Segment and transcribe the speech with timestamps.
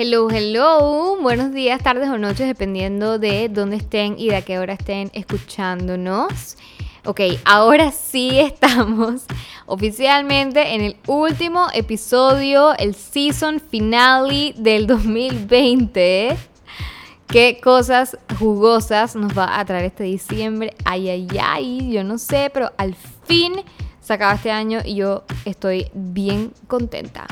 [0.00, 1.16] Hello, hello.
[1.20, 5.10] Buenos días, tardes o noches, dependiendo de dónde estén y de a qué hora estén
[5.12, 6.56] escuchándonos.
[7.04, 9.24] Ok, ahora sí estamos
[9.66, 16.36] oficialmente en el último episodio, el season finale del 2020.
[17.26, 20.76] ¿Qué cosas jugosas nos va a traer este diciembre?
[20.84, 23.54] Ay, ay, ay, yo no sé, pero al fin
[24.00, 27.26] se acaba este año y yo estoy bien contenta.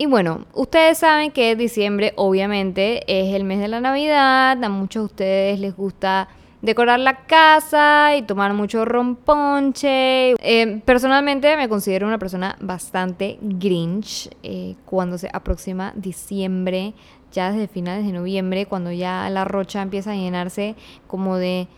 [0.00, 5.02] Y bueno, ustedes saben que diciembre obviamente es el mes de la Navidad, a muchos
[5.02, 6.26] de ustedes les gusta
[6.62, 10.30] decorar la casa y tomar mucho romponche.
[10.42, 16.94] Eh, personalmente me considero una persona bastante grinch eh, cuando se aproxima diciembre,
[17.30, 20.76] ya desde finales de noviembre, cuando ya la rocha empieza a llenarse
[21.08, 21.68] como de...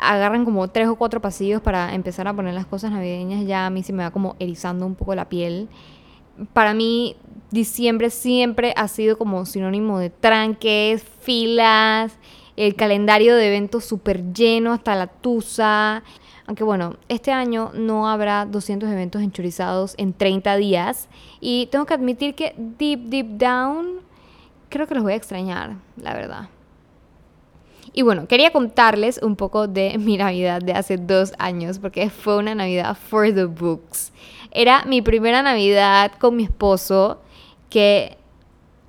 [0.00, 3.70] Agarran como tres o cuatro pasillos para empezar a poner las cosas navideñas, ya a
[3.70, 5.68] mí se me va como erizando un poco la piel.
[6.52, 7.16] Para mí
[7.50, 12.16] diciembre siempre ha sido como sinónimo de tranques, filas,
[12.56, 16.02] el calendario de eventos súper lleno hasta la tusa.
[16.46, 21.08] Aunque bueno, este año no habrá 200 eventos enchurizados en 30 días.
[21.40, 24.00] Y tengo que admitir que deep, deep down,
[24.68, 26.48] creo que los voy a extrañar, la verdad.
[27.92, 32.38] Y bueno, quería contarles un poco de mi Navidad de hace dos años, porque fue
[32.38, 34.12] una Navidad for the books.
[34.50, 37.20] Era mi primera Navidad con mi esposo,
[37.70, 38.16] que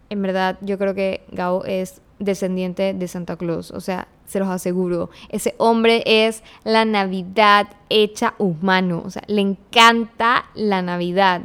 [0.10, 4.50] en verdad yo creo que Gabo es descendiente de Santa Claus, o sea, se los
[4.50, 5.10] aseguro.
[5.30, 11.42] Ese hombre es la Navidad hecha humano, o sea, le encanta la Navidad.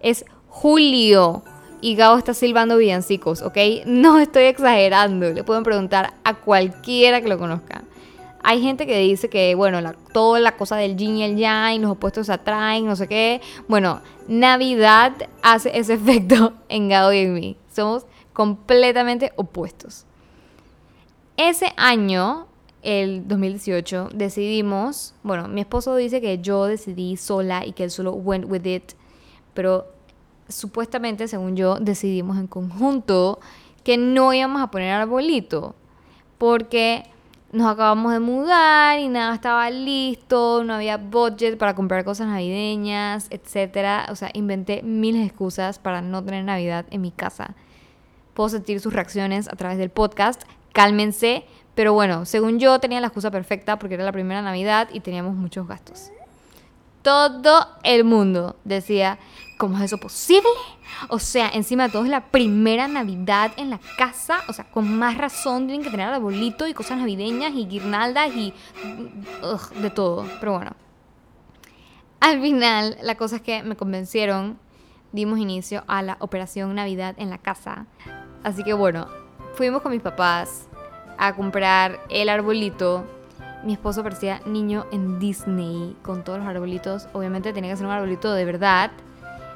[0.00, 1.42] Es Julio
[1.80, 3.56] y Gabo está silbando villancicos, ¿ok?
[3.86, 7.77] No estoy exagerando, le pueden preguntar a cualquiera que lo conozca.
[8.50, 9.78] Hay gente que dice que, bueno,
[10.14, 13.42] toda la cosa del yin y el yang, los opuestos se atraen, no sé qué.
[13.68, 17.56] Bueno, Navidad hace ese efecto en Gabo y en mí.
[17.70, 20.06] Somos completamente opuestos.
[21.36, 22.46] Ese año,
[22.80, 28.12] el 2018, decidimos, bueno, mi esposo dice que yo decidí sola y que él solo
[28.12, 28.92] went with it,
[29.52, 29.88] pero
[30.48, 33.40] supuestamente, según yo, decidimos en conjunto
[33.84, 35.74] que no íbamos a poner arbolito,
[36.38, 37.04] porque
[37.50, 43.28] nos acabamos de mudar y nada estaba listo, no había budget para comprar cosas navideñas,
[43.30, 44.10] etc.
[44.10, 47.54] O sea, inventé miles de excusas para no tener Navidad en mi casa.
[48.34, 50.42] Puedo sentir sus reacciones a través del podcast.
[50.72, 51.44] Cálmense,
[51.74, 55.34] pero bueno, según yo tenía la excusa perfecta porque era la primera Navidad y teníamos
[55.34, 56.10] muchos gastos.
[57.02, 59.18] Todo el mundo decía,
[59.58, 60.48] ¿cómo es eso posible?
[61.08, 64.38] O sea, encima de todo es la primera Navidad en la casa.
[64.48, 68.54] O sea, con más razón tienen que tener arbolito y cosas navideñas y guirnaldas y
[69.82, 70.26] de todo.
[70.40, 70.72] Pero bueno.
[72.20, 74.58] Al final, la cosa es que me convencieron.
[75.12, 77.86] Dimos inicio a la operación Navidad en la casa.
[78.42, 79.08] Así que bueno,
[79.54, 80.68] fuimos con mis papás
[81.16, 83.04] a comprar el arbolito.
[83.64, 87.08] Mi esposo parecía niño en Disney con todos los arbolitos.
[87.12, 88.90] Obviamente tenía que ser un arbolito de verdad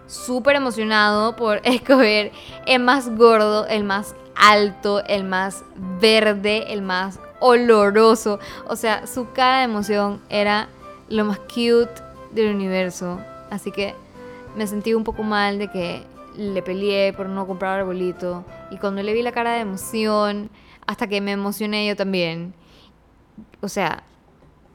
[0.06, 2.32] súper emocionado por escoger
[2.66, 5.64] el más gordo, el más alto, el más
[6.00, 8.38] verde, el más oloroso.
[8.68, 10.68] O sea, su cara de emoción era
[11.08, 12.02] lo más cute
[12.32, 13.20] del universo.
[13.50, 13.94] Así que
[14.56, 16.02] me sentí un poco mal de que
[16.36, 18.44] le peleé por no comprar arbolito.
[18.70, 20.50] Y cuando le vi la cara de emoción,
[20.86, 22.54] hasta que me emocioné yo también.
[23.60, 24.02] O sea,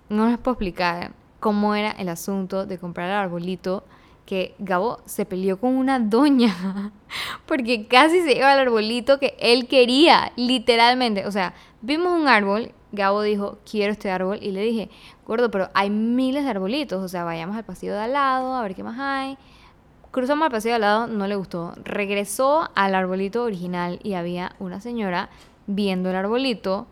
[0.09, 3.83] no les puedo explicar cómo era el asunto de comprar el arbolito
[4.27, 6.91] que Gabo se peleó con una doña
[7.47, 11.25] porque casi se lleva al arbolito que él quería, literalmente.
[11.25, 14.89] O sea, vimos un árbol, Gabo dijo, quiero este árbol, y le dije,
[15.25, 18.61] gordo, pero hay miles de arbolitos, o sea, vayamos al pasillo de al lado, a
[18.61, 19.38] ver qué más hay.
[20.11, 21.73] Cruzamos al pasillo de al lado, no le gustó.
[21.83, 25.29] Regresó al arbolito original y había una señora
[25.67, 26.88] viendo el arbolito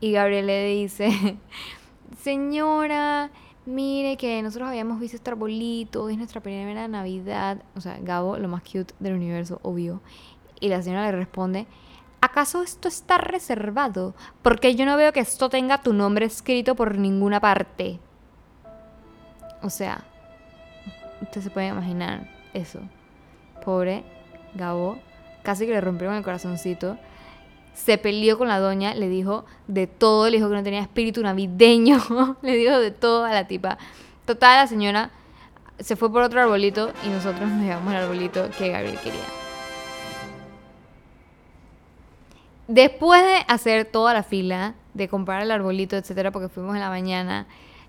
[0.00, 1.36] y Gabriel le dice,
[2.18, 3.30] señora,
[3.66, 7.62] mire que nosotros habíamos visto este arbolito, es nuestra primera Navidad.
[7.76, 10.00] O sea, Gabo, lo más cute del universo, obvio.
[10.60, 11.66] Y la señora le responde,
[12.20, 14.14] ¿acaso esto está reservado?
[14.42, 17.98] Porque yo no veo que esto tenga tu nombre escrito por ninguna parte.
[19.62, 20.04] O sea,
[21.20, 22.80] usted se puede imaginar eso.
[23.64, 24.04] Pobre
[24.54, 24.98] Gabo,
[25.42, 26.98] casi que le rompieron el corazoncito
[27.74, 31.22] se peleó con la doña, le dijo de todo, le dijo que no tenía espíritu
[31.22, 31.98] navideño,
[32.42, 33.78] le dijo de todo a la tipa.
[34.24, 35.10] Total, la señora
[35.78, 39.20] se fue por otro arbolito y nosotros nos llevamos el arbolito que Gabriel quería.
[42.68, 46.88] Después de hacer toda la fila, de comprar el arbolito, etcétera, porque fuimos en la
[46.88, 47.46] mañana,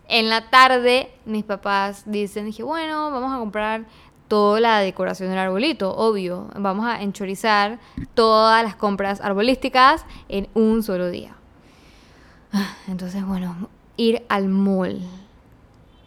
[0.07, 3.85] en la tarde mis papás dicen, dije, bueno, vamos a comprar
[4.33, 6.47] toda la decoración del arbolito, obvio.
[6.57, 7.77] Vamos a enchorizar
[8.15, 11.35] todas las compras arbolísticas en un solo día.
[12.51, 15.01] Ah, entonces, bueno, ir al mall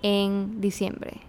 [0.03, 1.21] en diciembre.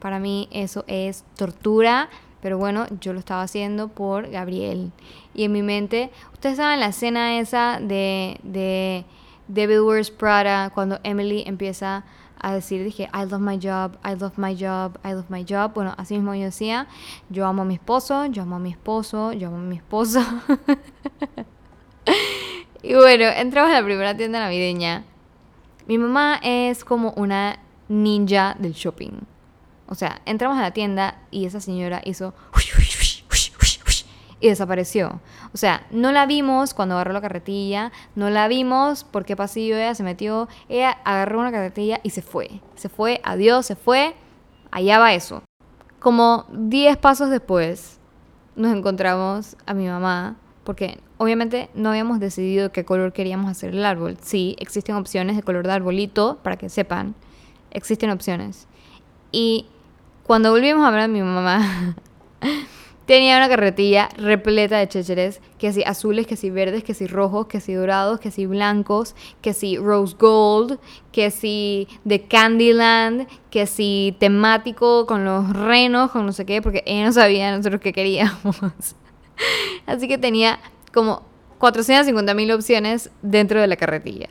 [0.00, 2.10] Para mí eso es tortura,
[2.42, 4.92] pero bueno, yo lo estaba haciendo por Gabriel.
[5.34, 9.06] Y en mi mente, ustedes saben la escena esa de, de
[9.48, 12.04] David Wears Prada, cuando Emily empieza a
[12.52, 15.72] decir, dije, I love my job, I love my job, I love my job.
[15.74, 16.86] Bueno, así mismo yo decía,
[17.30, 20.20] yo amo a mi esposo, yo amo a mi esposo, yo amo a mi esposo.
[22.82, 25.04] y bueno, entramos a la primera tienda navideña.
[25.86, 27.58] Mi mamá es como una
[27.88, 29.12] ninja del shopping.
[29.86, 32.34] O sea, entramos a la tienda y esa señora hizo
[34.44, 35.22] y desapareció.
[35.54, 39.74] O sea, no la vimos cuando agarró la carretilla, no la vimos por qué pasillo
[39.74, 42.60] ella se metió, ella agarró una carretilla y se fue.
[42.74, 44.14] Se fue, adiós, se fue,
[44.70, 45.42] allá va eso.
[45.98, 47.98] Como 10 pasos después,
[48.54, 53.82] nos encontramos a mi mamá, porque obviamente no habíamos decidido qué color queríamos hacer el
[53.82, 54.18] árbol.
[54.20, 57.14] Sí, existen opciones de color de arbolito, para que sepan,
[57.70, 58.68] existen opciones.
[59.32, 59.68] Y
[60.22, 61.96] cuando volvimos a ver a mi mamá,
[63.06, 67.46] tenía una carretilla repleta de chécheres, que si azules, que si verdes, que si rojos,
[67.46, 70.78] que si dorados, que si blancos, que si rose gold,
[71.12, 76.82] que si de Candyland, que si temático con los renos, con no sé qué, porque
[76.86, 78.56] ella no sabía nosotros qué queríamos.
[79.86, 80.58] Así que tenía
[80.92, 81.22] como
[81.58, 84.28] 450 mil opciones dentro de la carretilla.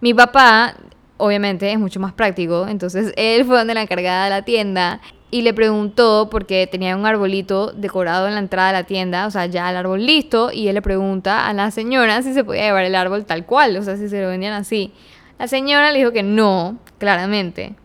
[0.00, 0.76] Mi papá,
[1.16, 5.42] obviamente, es mucho más práctico, entonces él fue donde la encargada de la tienda y
[5.42, 9.46] le preguntó porque tenía un arbolito decorado en la entrada de la tienda, o sea,
[9.46, 12.84] ya el árbol listo, y él le pregunta a la señora si se podía llevar
[12.84, 14.92] el árbol tal cual, o sea, si se lo vendían así.
[15.38, 17.76] La señora le dijo que no, claramente.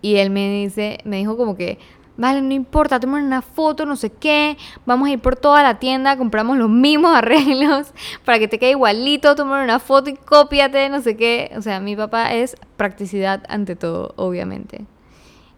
[0.00, 1.78] Y él me dice, me dijo como que,
[2.16, 4.56] vale, no importa, tomen una foto, no sé qué,
[4.86, 7.92] vamos a ir por toda la tienda, compramos los mismos arreglos
[8.24, 11.52] para que te quede igualito, tomar una foto y cópiate, no sé qué.
[11.56, 14.86] O sea, mi papá es practicidad ante todo, obviamente.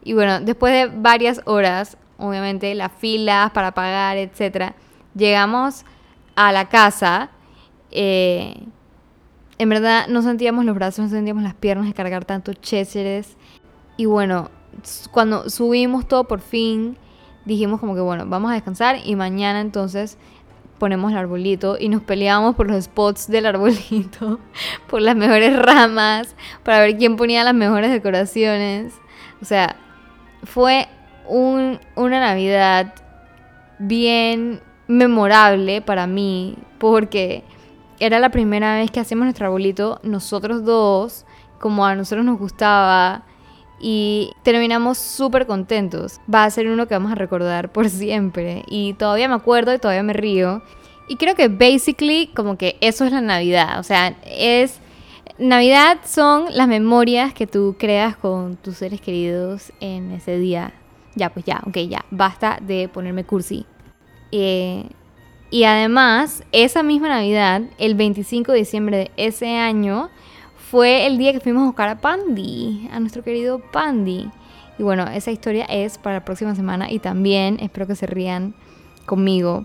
[0.07, 4.77] Y bueno, después de varias horas, obviamente las filas para pagar, etcétera,
[5.17, 5.85] llegamos
[6.37, 7.31] a la casa.
[7.91, 8.55] Eh,
[9.59, 13.37] en verdad no sentíamos los brazos, no sentíamos las piernas de cargar tantos chéceres.
[13.97, 14.49] Y bueno,
[15.11, 16.97] cuando subimos todo por fin,
[17.45, 20.19] dijimos como que bueno, vamos a descansar y mañana entonces
[20.79, 24.39] ponemos el arbolito y nos peleamos por los spots del arbolito,
[24.87, 28.95] por las mejores ramas, para ver quién ponía las mejores decoraciones.
[29.43, 29.75] O sea,
[30.47, 30.89] fue
[31.29, 32.95] una Navidad
[33.79, 37.45] bien memorable para mí porque
[37.99, 41.27] era la primera vez que hacemos nuestro arbolito nosotros dos,
[41.59, 43.25] como a nosotros nos gustaba
[43.81, 46.21] y terminamos súper contentos.
[46.33, 49.79] Va a ser uno que vamos a recordar por siempre y todavía me acuerdo y
[49.79, 50.63] todavía me río.
[51.09, 54.81] Y creo que basically como que eso es la Navidad, o sea, es
[55.39, 60.73] Navidad son las memorias que tú creas con tus seres queridos en ese día.
[61.15, 63.67] Ya, pues ya, ok, ya, basta de ponerme cursi.
[64.33, 64.89] Eh,
[65.51, 70.11] y además, esa misma Navidad, el 25 de diciembre de ese año,
[70.71, 74.31] fue el día que fuimos a buscar a Pandy, a nuestro querido Pandy.
[74.79, 78.55] Y bueno, esa historia es para la próxima semana y también espero que se rían
[79.07, 79.65] conmigo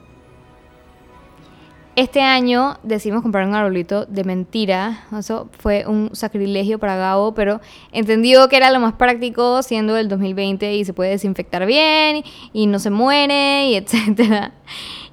[1.95, 5.03] este año decidimos comprar un arbolito de mentira.
[5.17, 7.59] Eso fue un sacrilegio para Gabo, pero
[7.91, 12.67] entendió que era lo más práctico siendo el 2020 y se puede desinfectar bien y
[12.67, 14.53] no se muere y etcétera.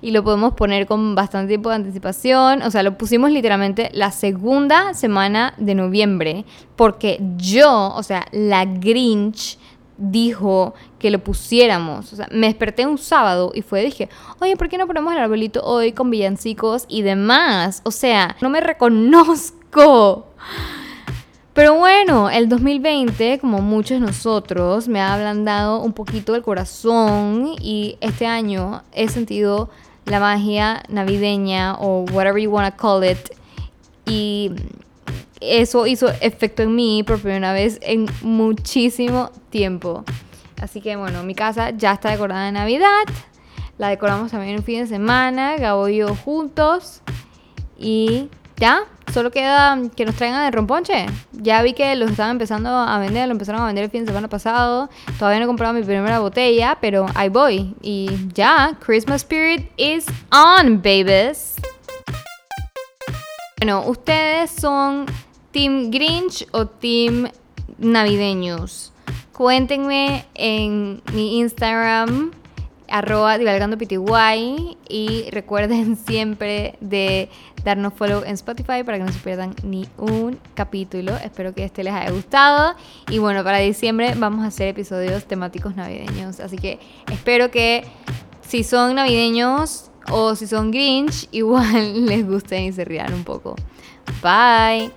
[0.01, 2.63] Y lo podemos poner con bastante tiempo de anticipación.
[2.63, 6.45] O sea, lo pusimos literalmente la segunda semana de noviembre
[6.77, 9.58] porque yo, o sea, la Grinch
[9.99, 12.13] dijo que lo pusiéramos.
[12.13, 14.09] O sea, me desperté un sábado y fue, dije,
[14.41, 17.83] oye, ¿por qué no ponemos el arbolito hoy con villancicos y demás?
[17.85, 20.27] O sea, no me reconozco.
[21.53, 27.57] Pero bueno, el 2020, como muchos de nosotros, me ha ablandado un poquito el corazón
[27.61, 29.69] y este año he sentido
[30.05, 33.19] la magia navideña o whatever you want to call it.
[34.07, 34.53] Y
[35.41, 40.05] eso hizo efecto en mí por primera vez en muchísimo tiempo.
[40.61, 43.05] Así que bueno, mi casa ya está decorada de Navidad.
[43.79, 47.01] La decoramos también un fin de semana, Gabo y yo juntos.
[47.79, 48.81] Y ya,
[49.15, 51.07] solo queda que nos traigan el romponche.
[51.33, 54.09] Ya vi que los estaban empezando a vender, lo empezaron a vender el fin de
[54.09, 54.91] semana pasado.
[55.17, 57.75] Todavía no he comprado mi primera botella, pero ahí voy.
[57.81, 61.55] Y ya, Christmas Spirit is on, babies.
[63.61, 65.07] Bueno, ustedes son
[65.59, 67.29] Team Grinch o Team
[67.79, 68.93] Navideños.
[69.33, 72.31] Cuéntenme en mi Instagram
[72.89, 73.77] arroba divalgando
[74.89, 77.29] y recuerden siempre de
[77.65, 81.17] darnos follow en Spotify para que no se pierdan ni un capítulo.
[81.17, 82.77] Espero que este les haya gustado.
[83.11, 86.39] Y bueno, para diciembre vamos a hacer episodios temáticos navideños.
[86.39, 86.79] Así que
[87.11, 87.83] espero que
[88.43, 93.57] si son navideños o si son Grinch, igual les gusten y se rían un poco.
[94.23, 94.93] Bye.